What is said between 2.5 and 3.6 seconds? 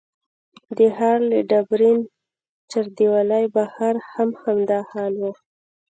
چاردیوالۍ